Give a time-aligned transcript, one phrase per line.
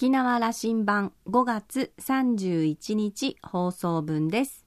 [0.00, 4.64] 沖縄羅針盤5月31日放送分です。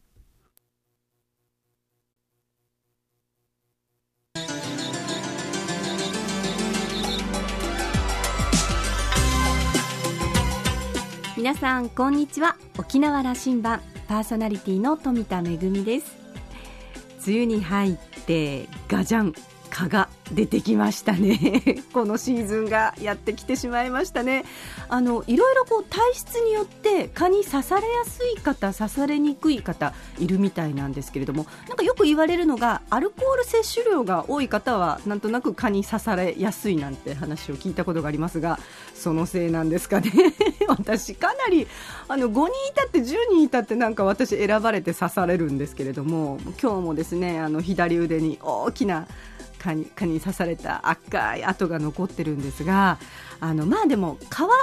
[11.35, 12.55] 皆さんこんにちは。
[12.77, 16.15] 沖縄羅針盤パーソナリティの富田恵です。
[17.25, 17.97] 梅雨に入っ
[18.27, 19.52] てガジャン。
[19.73, 21.83] 蚊が出てきましたね。
[21.93, 24.45] このシーズンがやってきてしまいましたね。
[24.87, 38.59] あのいろいろこう体質によって蚊に刺されやすい方刺されにくい方いるみたいなんですけれどもなんかよく言われるのがアルコール摂取量が多い方はなんとなく蚊に刺されやすいなんて話を聞いたことがありますが
[38.93, 40.11] そのせいなんですかね。
[40.67, 41.67] 私かなり
[42.07, 49.07] あの5人いたって10人いたってなんか私選ばれて刺されるんですけれども今日もですねあの左腕に大きな
[49.63, 52.99] 蚊に蚊に刺された赤い跡が残ってるんですが
[53.39, 54.53] あのまあでも蚊は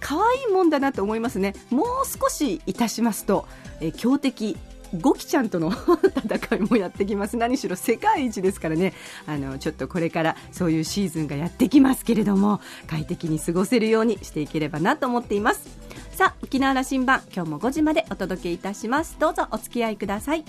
[0.00, 1.54] 可愛いもんだなと思いますね。
[1.70, 3.48] もう少しいたしますと、
[3.80, 4.56] え強敵
[4.94, 5.72] ゴキちゃんとの
[6.24, 7.36] 戦いもやってきます。
[7.36, 8.92] 何しろ世界一ですからね。
[9.26, 15.68] あのちょっとこれからそういうシーズンがやってきますけれども快適に過ごせるようにしていければなと思っています。
[16.12, 19.16] さあ沖縄羅針盤今日も5時までお届けいたします。
[19.18, 20.44] どうぞお付き合いください。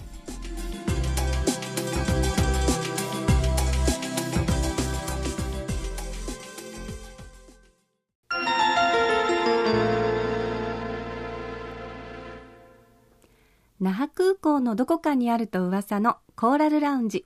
[14.48, 17.26] 港のどこかにあると噂のコーラルラウンジ。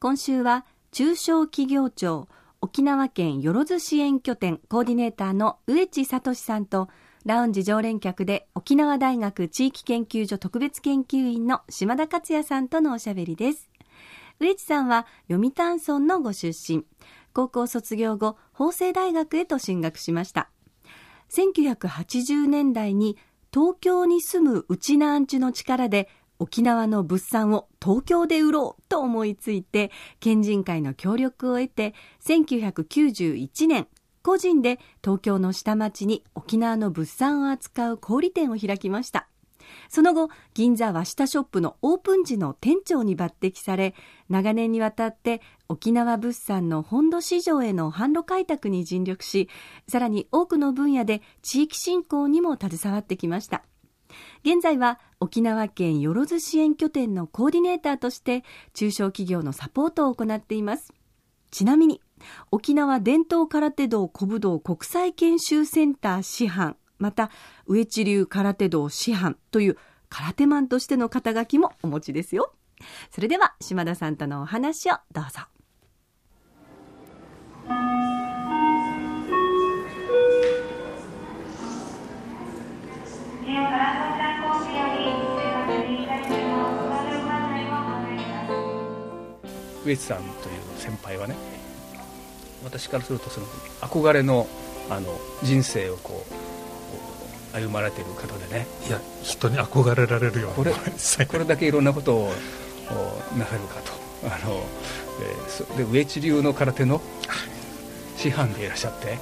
[0.00, 2.28] 今週は中小企業庁
[2.60, 6.90] 沖縄県よろず支援拠点コーディネーターの植地聡さんと
[7.24, 13.70] ラウンジ常連客で沖縄大学地域研究所特別研究員の島田克也さんとのおしゃべりです。
[14.38, 16.84] 植地さんは読谷村のご出身。
[17.32, 20.50] 高校卒業後法政大学へと進学しました。
[21.30, 23.16] 1980年代に
[23.54, 26.08] 東京に住むうちなアンチの力で
[26.42, 31.94] 沖縄の物産を東京で売ろうと思いついて県人会の協力を得て
[32.26, 33.86] 1991年
[34.24, 39.28] 個人で東京の下町に沖縄の物産を扱う小売店を開きました。
[39.88, 43.94] その後銀座和下ショップのオープン時の店長に抜擢され
[44.28, 49.48] 長年にわたって沖縄物産の本土市場への販路開拓に尽力し
[49.86, 53.62] さらに多くの分野で地域振興にも携わってきました。
[54.44, 58.42] 現在は沖縄県よろず支援拠点のコーディネーターとして
[58.74, 60.92] 中小企業のサポートを行っています。
[61.52, 62.00] ちなみに
[62.50, 67.30] 沖縄伝統空手道古武道国際研修センター師範また
[67.66, 69.76] 上地流空手道師範という
[70.08, 72.52] 空手マンとしての肩書きもお持ちですよ。
[73.12, 75.42] それでは島田さんとのお話をどうぞ。
[89.84, 90.30] 植地さんという
[90.78, 91.36] 先輩はね
[92.64, 93.46] 私からするとその
[93.80, 94.46] 憧れの
[94.90, 96.24] あの人生をこ
[97.54, 98.66] う歩まれている方でね。
[98.86, 102.32] いや人に憧れられるようこれこれだけいろんなことを
[103.38, 103.92] なさるかと。
[104.24, 104.62] あの、
[105.20, 107.00] えー、で上地流の空手の
[108.16, 109.18] 師範でいらっしゃって、え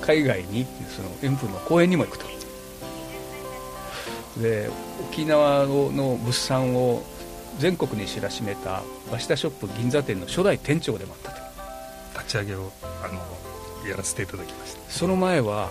[0.00, 2.26] 海外にその遠風の公演にも行くと。
[4.40, 4.70] で
[5.10, 7.02] 沖縄の物産を
[7.58, 11.48] 全国に知らしめた和下ショップ銀座店の初代店長でもあったと。
[12.14, 13.20] 立ち上げをあの
[13.88, 14.80] やらせていただきました。
[14.90, 15.70] その前は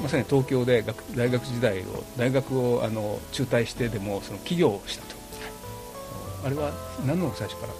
[0.00, 0.84] まさに東京で
[1.14, 5.14] 大学時代を大学をあの中退してでもその起業をしたと、
[6.46, 6.72] あれは
[7.06, 7.72] 何の最初から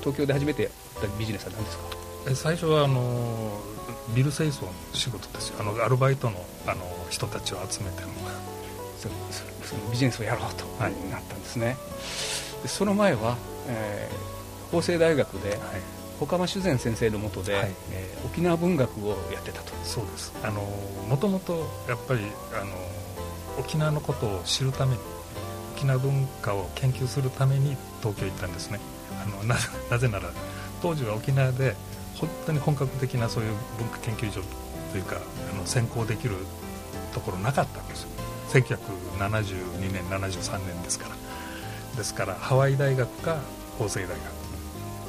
[0.00, 1.84] 東京で初めてやったビジネスは何ですか？
[2.34, 3.60] 最初はあの
[4.14, 5.56] ビル清掃の仕事ですよ。
[5.60, 8.08] あのアルバイトのあの人たちを集めての。
[8.96, 9.08] そ
[9.66, 11.76] そのビジネスをやろうとなったんですね、はい
[12.62, 13.36] でその前は、
[13.68, 15.58] えー、法政大学で、はい、
[16.20, 19.72] 岡間修善先生のもとで、はい、えー、沖縄文学をやってたと。
[19.84, 20.32] そうです。
[20.42, 20.60] あの
[21.08, 22.20] もともとやっぱり
[22.60, 22.72] あの
[23.58, 25.00] 沖縄のことを知るために
[25.76, 28.80] 沖縄文化を研究するために東京行ったんですね。
[29.22, 29.56] あのな
[29.90, 30.30] なぜなら
[30.82, 31.74] 当時は沖縄で
[32.16, 34.42] 本当に本格的なそういう文化研究所
[34.92, 35.16] というか
[35.52, 36.36] あの専攻できる
[37.12, 38.08] ところなかったんですよ。
[38.50, 41.14] 1972年73年ですから
[41.96, 43.40] ですからハワイ大学か
[43.78, 44.40] 法政大学。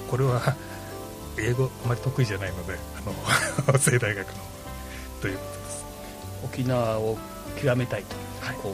[0.09, 0.55] これは
[1.39, 3.13] 英語あまり得意じゃないのであの
[3.65, 4.33] 法政大学の
[5.21, 5.85] ということです。
[6.43, 7.17] 沖縄を
[7.61, 8.73] 極めたいと、はい、こ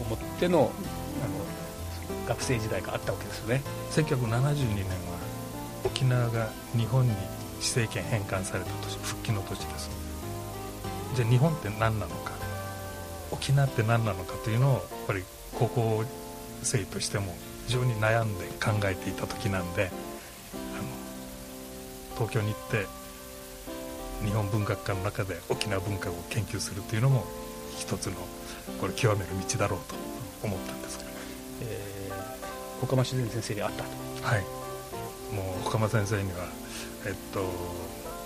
[0.00, 0.70] う思ってのあの
[2.28, 3.62] 学生時代があったわけですよね。
[3.92, 5.16] 1972年は
[5.84, 7.14] 沖縄が日本に
[7.60, 9.90] 施政権返還された年復帰の年です。
[11.14, 12.32] じゃあ日本って何なのか
[13.30, 15.24] 沖縄って何なのかというのをやっぱり
[15.58, 16.04] 高校
[16.62, 17.34] 生としても
[17.66, 19.90] 非常に悩んで考えていた時なんで
[20.54, 20.88] あの
[22.14, 22.86] 東京に行って
[24.24, 27.24] 日本文学科の中で沖縄文化を研究するというのも
[27.78, 28.14] 一つの
[28.80, 29.94] これ極める道だろうと
[30.42, 31.10] 思ったんですけど、
[31.62, 33.90] えー、岡間自然先生に会ったと。
[34.22, 34.66] はい。
[35.32, 36.48] もう岡間先生には
[37.04, 37.50] えっと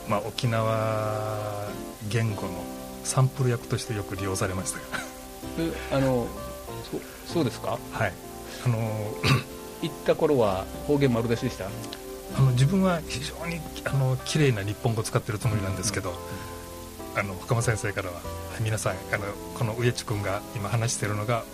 [0.08, 1.68] まあ沖縄
[2.08, 2.64] 言語の
[3.04, 4.78] サンプル役としてよく利用されました
[5.96, 6.26] あの
[7.30, 7.78] そそうですか？
[7.92, 8.12] はい。
[8.64, 8.78] あの
[9.82, 11.66] 行った頃は方言丸出しでした？
[11.66, 16.12] あの自分は非常にあの綺麗な日本語を使ってるつもりなんですけど、
[17.16, 18.20] あの深間先生からは
[18.60, 19.24] 皆さんあの
[19.58, 21.44] この植地君が今話しているのが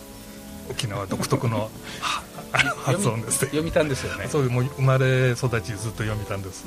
[0.70, 1.70] 沖縄独特の
[2.84, 4.29] 発音です読みたんですよね。
[4.31, 6.64] そうもう生まれ育ちずっと読みたんです、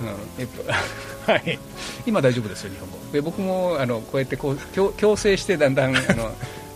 [0.00, 0.08] うん、
[0.38, 0.64] えっと、
[1.30, 1.58] はい。
[2.06, 2.98] 今大丈夫ですよ日本語。
[3.12, 6.32] で僕もあのこうやってこう強強制してだんだんあの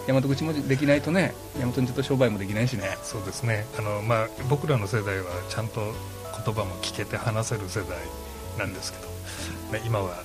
[0.06, 2.96] 大和口もできないとね大和口と商売もできないしね。
[3.02, 3.66] そうですね。
[3.78, 5.80] あの、まあ、僕らの世代はちゃんと
[6.44, 7.98] 言葉も聞けて話せる世代
[8.58, 10.22] なんですけど、ね、今は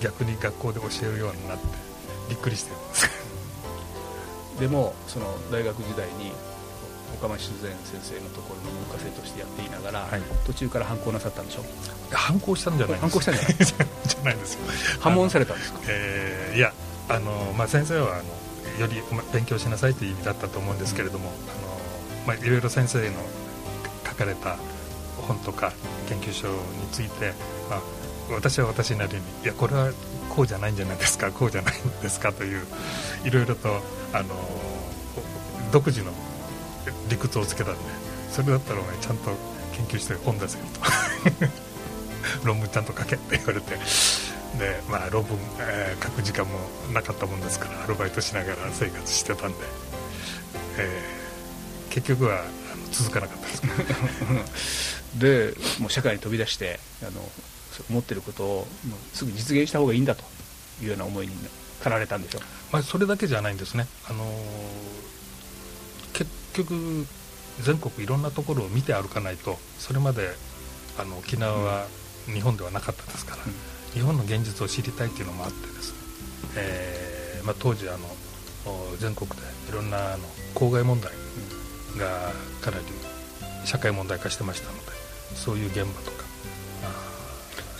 [0.00, 1.64] 逆に学校で教えるようになって
[2.30, 3.10] びっくりしてるんです。
[4.60, 6.32] でもその大学時代に
[7.14, 11.64] 岡間修善先生のところの文化生としてやっていながら、はい、途中から反抗なさったんでしょ？
[12.12, 13.54] 反抗したんじゃない反抗したんじゃない？
[13.64, 14.60] じゃないですよ。
[15.00, 16.72] 破門されたんですか、えー、いや
[17.08, 18.22] あの、まあ、先生はあの
[18.78, 21.32] より勉強しなさいという意味だったと思うんですけれども、あ
[21.62, 21.78] の
[22.26, 23.16] まあ、いろいろ先生の
[24.06, 24.56] 書かれた
[25.16, 25.72] 本とか
[26.08, 26.54] 研究書に
[26.92, 27.32] ついて、
[27.68, 27.82] まあ、
[28.30, 29.92] 私は私なりにいやこれは
[30.28, 32.66] こうじゃないんじゃないですかこうじゃないんですかという
[33.24, 33.80] いろいろと
[34.12, 34.34] あの
[35.72, 36.12] 独自の
[37.08, 37.80] 理屈をつけたんで
[38.30, 39.30] それだったらお前ちゃんと
[39.72, 41.48] 研究して本出せよと。
[42.44, 43.76] 論文ちゃんと書けって言われて
[44.56, 46.52] で、まあ、論文、えー、書く時間も
[46.92, 49.56] なかったもんですからアルバイトしながら生活してたんで、
[50.78, 54.98] えー、結局はあの続かなかったです。
[55.18, 57.20] でもう社会に飛び出してあの
[57.90, 58.68] 思ってることを
[59.14, 60.22] すぐ実現した方がいいんだと
[60.82, 61.32] いうような思いに
[61.78, 62.42] 駆られたんでしょう、
[62.72, 64.24] まあ、それだけじゃないんですね、あの
[66.12, 67.06] 結局
[67.60, 70.34] 全国いろんなところを見て歩かないとそれまで
[70.98, 71.86] あの沖縄は
[72.26, 75.98] 日本ではなかったですから、うん日本の現実を知りたいっていうのもあってですね、
[76.56, 77.98] えーまあ、当時あの
[78.98, 79.36] 全国で
[79.68, 80.24] いろんなあの
[80.54, 81.12] 公害問題
[81.96, 82.84] がかなり
[83.64, 84.82] 社会問題化してましたので
[85.34, 86.18] そういう現場とか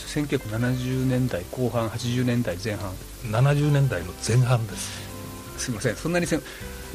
[0.08, 2.92] 1970年代後半80年代前半。
[3.24, 5.08] 70年代の前半です。
[5.58, 5.96] すみません。
[5.96, 6.40] そんなにせ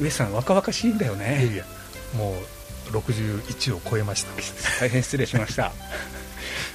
[0.00, 1.44] 上さん若々しいんだよね。
[1.44, 1.64] いやいや
[2.16, 2.34] も
[2.90, 4.32] う61を超えました。
[4.80, 5.72] 大変失礼しました。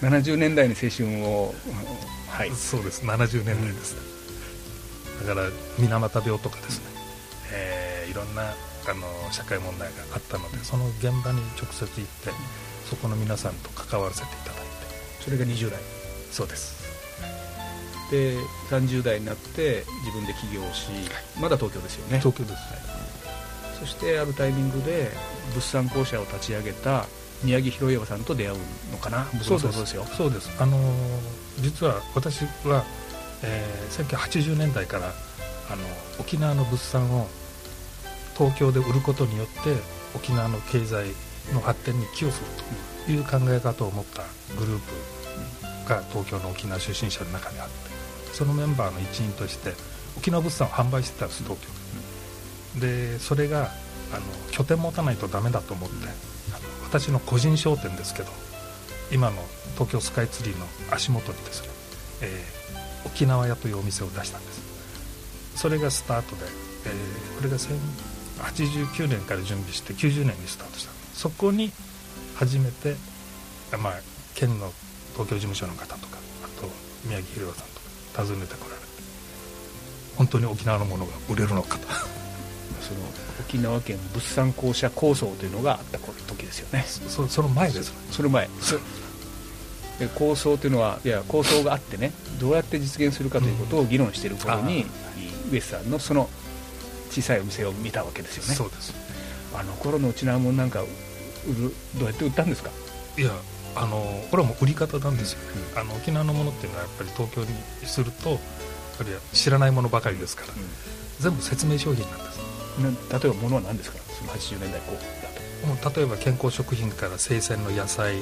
[0.02, 1.54] 70年代の青春を
[2.40, 3.06] はい、そうです。
[3.06, 3.98] 70年代です、
[5.20, 6.86] うん、だから水俣病とかですね、
[7.52, 12.32] えー、いろんなあの社会問題があったのでその現場に直接行って
[12.90, 14.64] そこの皆さんと関わらせていただいて。
[15.20, 15.80] それが20代。
[16.32, 16.80] そうです。
[18.10, 18.38] で
[18.70, 20.92] 30代になって自分で起業し、
[21.42, 22.20] まだ東京ですよね。
[22.20, 25.12] 東京です、はい、そしてあるタイミングで
[25.54, 27.06] 物産公社を立ち上げた
[27.44, 28.60] 宮城博洋さんと出会う
[28.92, 29.26] のかな？
[29.42, 29.94] そうです。
[29.94, 30.06] よ。
[30.06, 30.52] そうです。
[30.60, 32.84] あのー、実は私は、
[33.44, 35.14] えー、1980年代から
[35.72, 35.84] あの
[36.20, 37.28] 沖縄の物産を
[38.38, 39.76] 東京で売ることによって
[40.16, 41.08] 沖縄の経済
[41.54, 42.48] の発展に寄与する
[43.06, 44.24] という考え方を持った
[44.58, 44.80] グルー
[45.86, 47.74] プが東京の沖縄出身者の中にあって
[48.34, 49.74] そのメンバーの一員として
[50.18, 52.80] 沖縄物産を販売してたんです東京。
[52.80, 53.72] でそれが
[54.12, 55.96] あの拠点持たないとダメだと思って
[56.90, 58.32] 私の個人商店ですけど
[59.12, 59.38] 今の
[59.76, 61.70] 東京スカイツリーの足元にですね、
[62.22, 64.60] えー、沖縄屋というお店を出したんです。
[65.56, 66.46] それがスタートで、
[66.86, 70.92] えー、これが89年から準備して90年にスタートした。
[71.14, 71.72] そこに
[72.36, 72.96] 初めて、
[73.78, 73.94] まあ、
[74.36, 74.72] 県の
[75.14, 76.68] 東京事務所の方とかあと
[77.06, 77.82] 宮城宏さんと
[78.18, 78.88] か訪ねてこられて
[80.18, 82.19] 本当に沖縄のものが売れるのかと。
[82.90, 83.02] その
[83.40, 86.84] 沖縄県物産公社構想というのがあった時ですよね。
[86.88, 88.50] そその前ですその前。
[90.00, 94.86] で構想というのはいや構想があってねどうやって実現するかということを議論している頃に、
[95.46, 96.30] うん、ウエスさんのその
[97.12, 98.56] 小さいお店を見たわけですよね。
[98.56, 98.94] そうです。
[99.54, 102.72] あの頃のうちなもんなんか売るどうやって売ったんですか？
[103.18, 103.32] いや
[103.76, 105.40] あのこれはもう売り方なんですよ、
[105.74, 107.48] うん、あの沖縄のものっていうのはやっぱり東京に
[107.86, 108.40] するとやっ
[109.00, 110.60] ぱり知らないものばかりですから、うん、
[111.20, 112.40] 全部説明商品なんです
[112.88, 113.98] 例えばものは何ですか？
[114.14, 116.00] その80年代後だと。
[116.00, 118.18] 例えば健康食品から生鮮の野菜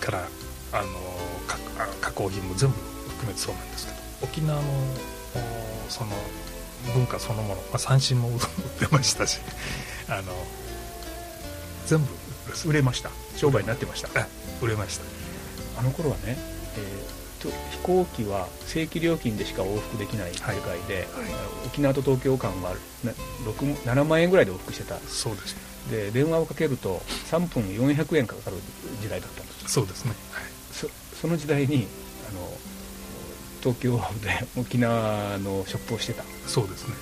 [0.00, 0.28] から
[0.72, 0.88] あの
[2.00, 2.76] 加工品も全部
[3.08, 3.98] 含めてそうなんですけど。
[4.22, 4.68] 沖縄の
[5.88, 6.10] その
[6.94, 8.38] 文化そのもの、まあ、三振も売っ
[8.78, 9.40] てましたし
[10.08, 10.32] あの
[11.86, 12.06] 全部
[12.66, 13.10] 売れました。
[13.36, 14.08] 商売になってました。
[14.62, 15.04] 売れました。
[15.78, 20.54] あの頃はね、えー、と飛行機は正規料金でしか往復できない世界
[20.88, 21.24] で、はい。
[21.24, 21.32] はい、
[21.66, 22.74] 沖縄と東京間は
[23.84, 24.98] 7万円ぐらいで往復してた。
[25.00, 25.56] そうです
[25.90, 28.56] で電話をかけると3分400円かかる
[29.00, 29.74] 時代だったんです。
[29.74, 30.88] そうですね、はい、そ
[31.20, 31.86] その時代に
[32.28, 32.48] あの
[33.60, 36.24] 東京で沖縄のショップをしてた。
[36.46, 36.94] そうですね。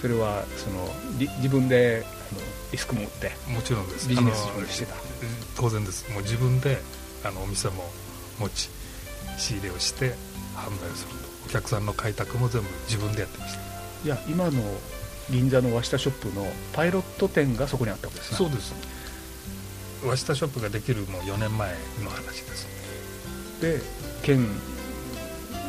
[0.00, 0.88] それはその
[1.38, 2.40] 自分であの
[2.70, 4.08] リスクも負ってもちろんです。
[4.08, 4.94] ビジネスしてた。
[5.56, 6.08] 当然です。
[6.12, 6.78] もう自分で
[7.24, 7.84] あのお店も
[8.38, 8.70] 持ち
[9.38, 10.14] 仕入れをして
[10.54, 11.28] 販売すると。
[11.46, 13.60] お客さんの開拓も全部自分でやってました。
[14.04, 14.62] いや今の
[15.30, 18.36] 銀座の和下ショップのパイロット店がそこにあったわけですね。
[18.36, 18.74] そうです。
[20.04, 22.66] 和下ショップができるもう4年前の話です。
[23.60, 23.80] で
[24.22, 24.46] 県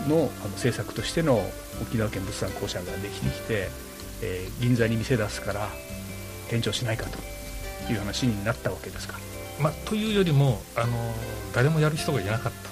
[0.08, 1.42] のあの政策としての
[1.82, 3.70] 沖縄県物産公社ができてきて、
[4.22, 5.70] えー、銀座に店出すから
[6.50, 9.18] 店長しないかという話になったわけですか、
[9.60, 11.14] まあ、というよりもあの
[11.54, 12.69] 誰もやる人がいなかった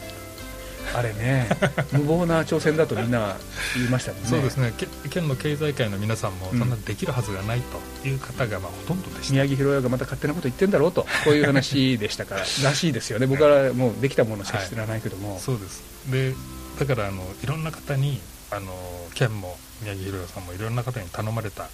[0.96, 1.48] あれね
[1.92, 3.36] 無謀な挑戦だとみんな
[3.76, 4.28] 言いましたもんね。
[4.30, 4.74] そうですね。
[5.10, 7.62] 県の経済界の皆さんもそんなできるはずがない
[8.04, 12.42] という方がまあほとんどでした、宮城宏也がまた勝手なこと言ってんだろうと こういう話でしたから。
[12.42, 13.28] らしいですよね。
[13.28, 15.84] 僕はもうできたものしか知らないけども、はい、そうです。
[16.10, 16.34] で
[16.80, 18.74] だからあのいろんな方にあの
[19.14, 21.70] 県も宮城宏也さんもいろんな方に頼まれた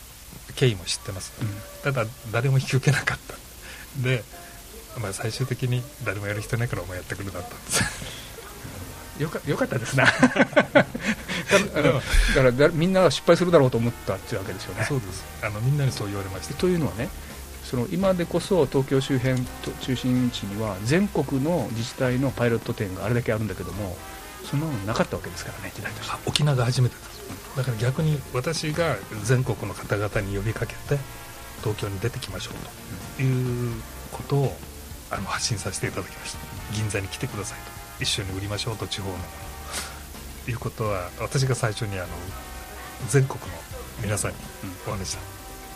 [0.56, 1.48] 経緯も知ってます、うん、
[1.84, 3.36] ただ誰も引き受けなかった。
[4.02, 4.24] で、
[5.00, 8.33] まあ、最終的に誰もやる人ないからお前やってくるだったんです
[9.20, 10.06] よかよかったですな。
[10.06, 10.18] だか
[12.42, 14.86] らだみんなが失敗するだろうと思ったっていうわけですよね。
[14.88, 15.24] そうです。
[15.42, 17.10] あのみんなにそう言われましたというのはね
[17.64, 19.42] その今でこそ東京周辺
[19.82, 23.96] 中心地には全国の自治体のパイロット店があれだけあるんだけども
[24.50, 26.16] そんなのなかったわけですからね時代として。
[26.26, 27.14] 沖縄が初めてです
[27.56, 30.98] だから逆に私が全国の方々に呼びかけて
[31.62, 33.74] 東京に出てきましょうという
[34.12, 34.58] ことを
[35.12, 36.40] あの発信させていただきました。
[36.76, 37.73] 銀座に来てくださいと
[38.04, 39.16] 一緒に売りましょうと地方の
[40.48, 42.08] いうことは私が最初にあの
[43.10, 43.48] 全国の
[44.02, 44.38] 皆さんに
[44.88, 45.24] お話した、う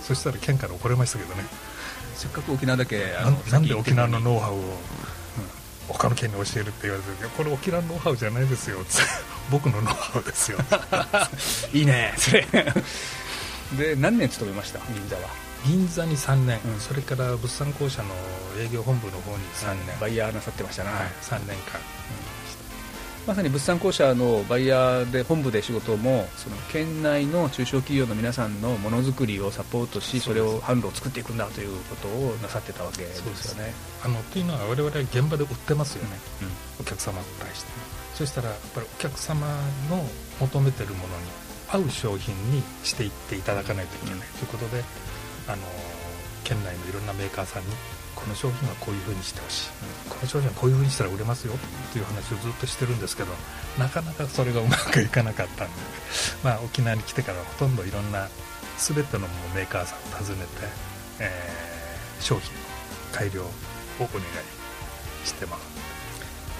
[0.01, 1.43] ん、そしたら県から怒られましたけどね。
[2.15, 4.63] せっかく沖縄だけあのなんで沖縄のノウハウを、うん、
[5.88, 8.79] 他の県に教えるって言われてこれ沖縄のノウハウじゃないですよ。
[9.51, 10.57] 僕のノウハウですよ。
[11.74, 12.46] いいねそれ。
[13.77, 14.79] で何年勤めました？
[14.91, 15.29] 銀座は
[15.65, 18.09] 銀座に3年、うん、それから物産公社の
[18.59, 21.79] 営業本部の方に3年、バイヤーなさってましたな、はい、3年間、
[23.27, 33.73] まさに物産公社のバイヤーで本部で仕事もその県内の中小企業の皆さんのものづくりをサポートしそれを販路を作っていくんだということをなさってたわけですよね。
[34.01, 37.67] あのというのは我々は現場で売ってますよね、うん、お客様に対して。
[38.15, 39.45] そしたらやっぱりお客様
[39.89, 40.03] の
[40.39, 41.23] 求めてるものに
[41.67, 44.27] 合う商品にしていっていただかないといけない。
[44.39, 44.83] ということで
[45.48, 45.63] あの
[46.44, 47.70] 県内のいろんなメーカーさんに
[48.16, 49.70] この商品はこういうふうにしてほしい、
[50.06, 51.58] うん、この商品はこういうふうにしたら売れますよっ
[51.94, 53.30] ていう話をずっとしてるんですけど
[53.77, 55.74] なかなかそれがうまくいかなかったんで、
[56.44, 58.27] まあ、沖縄に来てからほとんどいろんな
[58.80, 60.50] 全てのメーカーさんを訪ねて、
[61.20, 62.60] えー、商品の
[63.12, 63.51] 改良を
[64.00, 65.77] お願いしてます。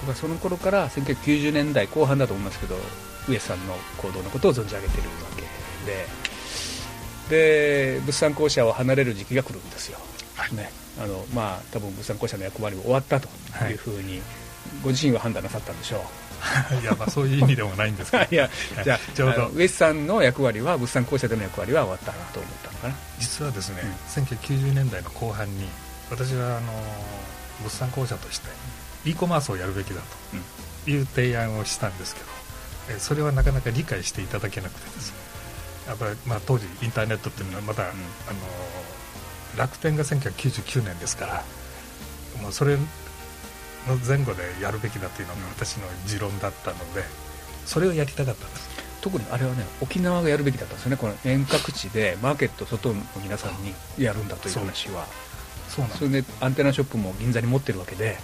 [0.00, 2.78] 僕はその頃から1990年代後半だと思いますけど
[3.28, 5.42] 上さんの行動のことを存じ上げているわけ
[5.90, 6.06] で
[7.28, 9.98] で物産公社を離れる時期が来るんですよ、
[10.34, 10.70] はい、ね。
[11.00, 13.28] あのまあ、多分物産公社の役割も終わったと
[13.70, 14.20] いうふうに、
[14.82, 16.00] ご自身は判断なさったんでしょう。
[16.82, 18.24] いやまあそういう意味でもないんですけど。
[18.30, 18.50] いや
[18.82, 19.48] じゃあちょうど。
[19.48, 22.94] 上さんの役割は物産公社での役割は終わったなと思ったのかな。
[23.18, 25.68] 実はですね、うん、1990年代の後半に
[26.10, 26.72] 私はあの
[27.62, 28.48] 物産公社として
[29.04, 30.00] e コマースをやるべきだ
[30.84, 32.26] という提案をしたんですけど、
[32.94, 35.17] うん、それはなかなか理解していただけなくてですね
[35.88, 37.98] やっぱり、まあ、当時インターネットっていうのはまだ、うん、あの
[39.56, 41.44] 楽天が1999年ですから
[42.42, 47.02] もうそれの前後でやるべきだというのが私の持論だったので
[47.64, 48.68] それをやりたかったんです。
[49.00, 50.96] 特にあれはね沖縄がやるべきだったんですよね。
[50.96, 55.06] この遠隔地でマーケット外の皆さんにやるんだという話は。
[55.68, 55.84] そう。
[55.86, 58.18] なんそれでアンテナショップも銀座に持ってるわけで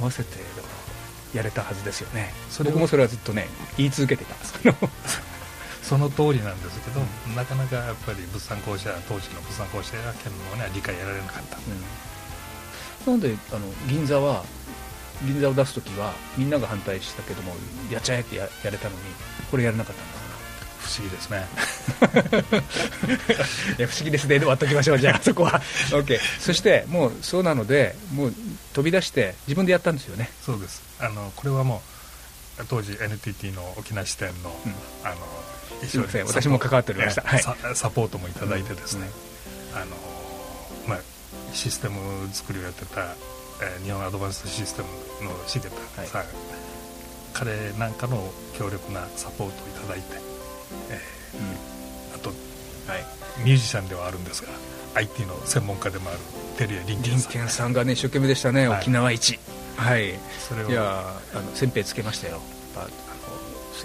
[0.00, 0.38] 合わせて
[1.34, 2.32] やれたはずですよね。
[2.64, 4.54] 僕もそれはずっとね言い続けてたんです
[5.90, 11.58] その通りなんですけど、うん、なかなかやっぱり物産公社当時の物産公社や県の方には理解やられなかった、
[13.08, 14.44] うん、なんであの銀座は
[15.26, 17.54] 銀座を出す時はみんなが反対したけども
[17.90, 19.00] やっちゃえってややれたのに
[19.50, 20.12] これやらなかったんだ
[20.78, 21.46] 不思議ですね。
[23.78, 24.36] いや不思議ですね。
[24.36, 25.60] で終わっときましょうじゃあそこは。
[25.90, 28.34] OK そしてもうそうなのでもう
[28.72, 30.30] 飛び出して自分でやったんですよね。
[30.40, 30.80] そうです。
[31.00, 31.82] あのこれはも
[32.58, 34.74] う当時 NTT の沖縄支店の,、うん。
[35.04, 35.16] あの
[35.86, 36.26] すいません。
[36.26, 37.22] 私も関わっておりました。
[37.38, 39.08] ササポートもいただいてですね、
[39.74, 39.96] あの
[40.86, 40.98] まあ、
[41.52, 41.96] システム
[42.32, 43.00] 作りをやってた、
[43.62, 44.88] えー日本アドバンストシステム
[45.28, 45.68] の重田
[46.06, 46.28] さん、はい。
[47.32, 50.04] 彼なんかの強力なサポートをいただいて、
[50.90, 51.00] え
[51.34, 51.40] うん。
[52.14, 52.34] ーあとは
[52.98, 53.04] い。
[53.44, 54.48] ミュージシャンではあるんですが
[54.94, 56.18] IT の専門家でもある
[56.58, 57.32] 照屋林林健さん。
[57.32, 58.80] 健さんがね一生懸命でしたね、はい。
[58.80, 59.38] 沖縄一。
[59.76, 60.14] はい。
[60.48, 62.40] それをいやあの先兵つけましたよ。
[62.76, 62.88] ああの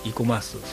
[0.04, 0.64] e コマースその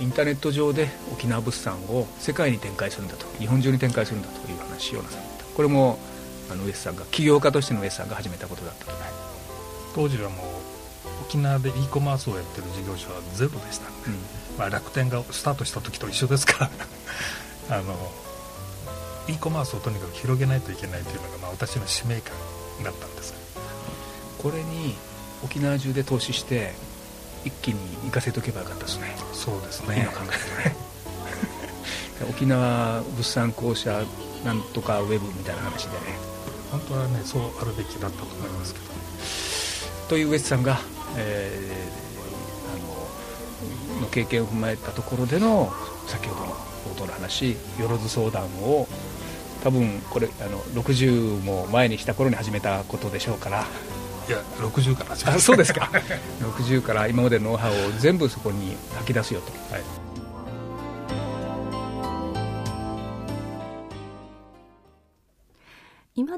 [0.00, 5.44] インターネット上で沖縄物産を世界に展開するんだと日本中に展開するんだという話をなさった。
[5.44, 5.98] これも
[6.50, 8.92] あのウエスさんが起業家としてのウエスさんが始めたことだったと
[9.94, 10.46] 当時はもう
[11.22, 13.92] 沖縄で e コマースをやってる事業者はゼロでしたん。
[13.92, 14.18] で、
[14.56, 16.70] まあ、楽天がスタートした時と一緒ですか
[17.68, 17.76] ら。
[17.78, 18.12] あの
[19.28, 22.32] e コマースをとにかく広げないといけないというのが、まあ、私の使命感
[22.82, 23.34] だったんです。
[24.38, 24.96] これに
[25.44, 26.74] 沖縄中で投資して
[27.48, 29.16] 一気に行かせておけばよかったですね。
[29.32, 30.10] そうです今考えると
[32.24, 34.02] ね 沖縄物産公社
[34.44, 36.18] なんとかウェブみたいな話でね。
[36.70, 38.86] 本当はねそうあるべきだったと思いますけど。
[40.08, 40.80] という上地さんが、
[41.16, 41.98] えー
[42.74, 45.72] あのの経験を踏まえたところでの
[46.06, 46.52] 先ほどの
[46.94, 48.86] 冒頭の話よろず相談を
[49.62, 53.66] 多分これあの60も前にした頃に始めたことでしょうから
[54.28, 55.90] いや60から始めあそうですか。
[56.42, 59.82] 60から今までのノウハウを全部そこに吐き出すよと、はい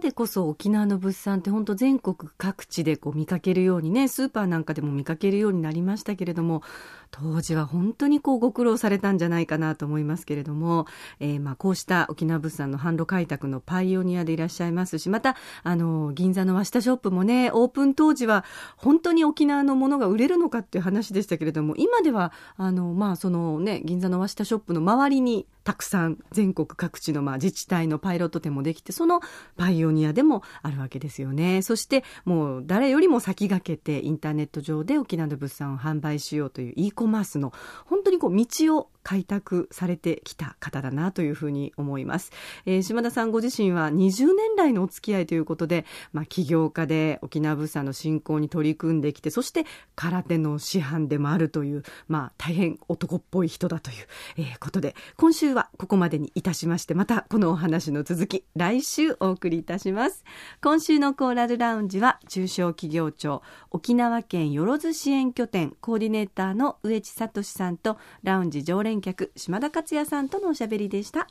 [0.01, 6.63] 今でこそ沖縄の物産って本当全国各地でこう見かけるようにねスーパーなんかでも見かけるようになりましたけれども
[7.11, 10.87] 当時は本当にこうご苦労されたんじゃないかなと思いますけれども、
[11.19, 29.21] えーまあこうした沖縄物産の販路開拓のパイオニアでいらっしゃいますしまたあの銀座の和下ショップもねオープン当時は本当に沖縄のものが売れるのかっていう話でしたけれども今ではあのまあそのね銀座の和下ショップの周りにたくさん全国各地のまあ自治体のパイロット店もできてその
[29.57, 31.63] パイオニアニアでもあるわけですよね。
[31.63, 37.53] そしてもう誰よりも先駆けてインターネット上で沖縄の物産を販売しようという e コマースの
[37.87, 42.31] 本当にこう道を開拓されてきた方だなというふうに思います、
[42.67, 53.97] えー島田さんご自身は20年来のお付き合いということで、まあ、起業家で沖縄物産の振興に取り組んできてそして空手の師範でもあるという、まあ、大変男っぽい人だという、
[54.39, 60.25] えーことで今週はここまでにいたしましてまたこのお話の続き来週お送りいたします。
[60.61, 71.29] 今週のコーラルラウンジは中小企業庁沖縄県よろず支援拠点コーディネーターの植地聡さんとラウンジ常連客島田克也さんとのおしゃべりでした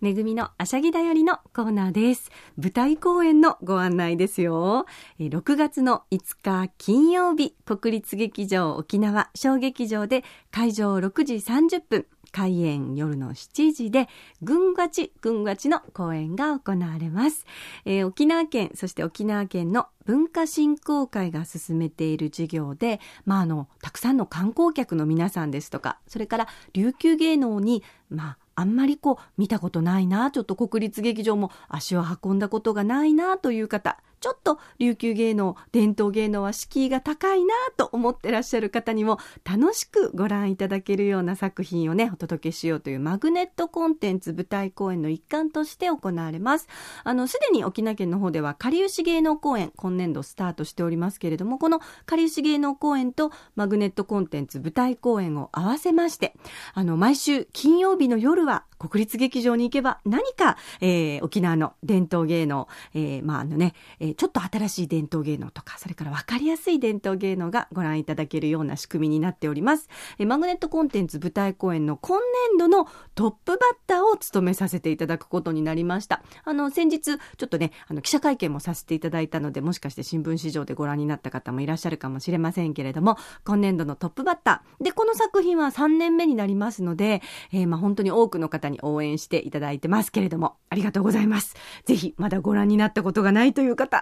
[0.00, 2.30] めぐみのあしゃぎだよりのコーナーです。
[2.56, 4.86] 舞台公演のご案内ですよ。
[5.18, 14.08] 6月の5日金曜日、国立劇場沖縄小劇場で会場6時30分、開演夜の7時で、
[14.42, 17.46] 軍がち、軍がちの公演が行われます。
[17.84, 46.68] えー沖縄県、そして沖縄県の文化振興会が進めている事業で、まあ、あの、たくさんの観光客の皆さんですとか、それから琉球芸能に、まあ、あんまりこう見たことないな、ちょっと国立劇場も足を運んだことがないなという方、ちょっと琉球芸能、伝統芸能は敷居が高いなと思ってらっしゃる方にも楽しくご覧いただけるような作品をね、お届けしようというマグネットコンテンツ舞台公演の一環として行われます。
[47.02, 56.34] あの、すでに沖縄県の方では、かりゆし芸能公演、今年度スタートしておりますけれども、このかりゆし芸能公演とマグネットコンテンツ舞台公演を合わせまして、
[56.74, 69.88] あの、毎週金曜日の夜は国立劇場に行けば何か、えー沖縄の伝統芸能、えーまああのね、えーちょっと新しい伝統芸能とか、それから分かりやすい伝統芸能がご覧いただけるような仕組みになっております。
[70.18, 72.20] えーマグネットコンテンツ舞台公演の今
[72.50, 76.22] 年度のトップバッターを務めさせていただくことになりました。
[76.44, 84.84] あの、先日、ちょっとね、あの、記者会見もさせていただいたので、もしかして新聞市場でご覧になった方もいらっしゃるかもしれませんけれども、今年度のトップバッター。
[84.84, 91.56] で、この作品は3年目になりますので、えーまあ本当に多くの方に応援していただいてますけれども、ありがとうございます。
[91.84, 93.99] ぜひ、まだご覧になったことがないという方、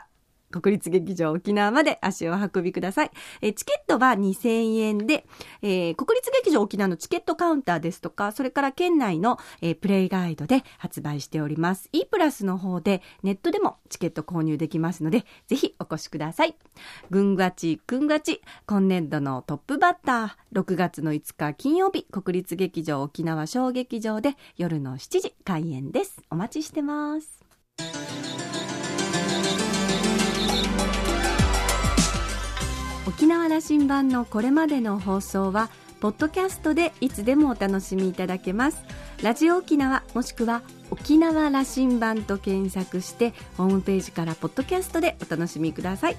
[0.51, 3.11] 国立劇場沖縄まで足を運びください。
[3.41, 5.27] えチケットは2000円で、
[5.63, 11.89] えー国立劇場沖縄のチケットカウンターですとか、それから県内の、えープレイガイドで発売しております。
[11.93, 16.57] e プラスの方でネットでもチケット購入できますので、ぜひお越しください。
[17.11, 26.23] ぐんがち、ぐんがち、今年度のトップバッター、6月の5日金曜日、国立劇場沖縄小劇場で夜の7時開演です。
[26.31, 28.48] お待ちしてます。
[33.27, 38.85] 縄羅針盤のこれまでの放送はポッドキャストでいつでもお楽しみいただけます。
[39.23, 46.17] ラジオ沖縄もしくは沖縄羅針盤と検索してホームページからポッドキャストでお楽しみください。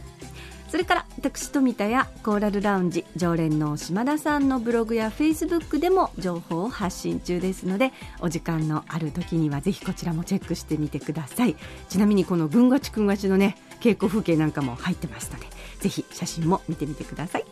[0.68, 11.56] それから私富田やコーラルラウンジ常連の島田さんのブログやフェイスブックでも情報を発信中ですのでお時間のある時にはぜひこちらもチェックしてみてください。
[11.88, 15.48] ちなみにこのぐんがちくんがちのね稽古風景なんかも入ってますので
[15.80, 17.46] ぜひ写真も見てみてください。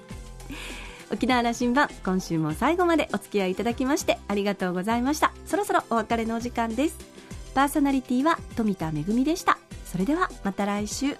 [1.09, 5.31] 沖縄羅針盤今週も最後までお付き合いいただきましてありがとうございました。
[5.45, 6.97] そろそろお別れのお時間です。
[7.55, 9.57] パーソナリティは富田恵でした。
[9.85, 11.15] それではまた来週。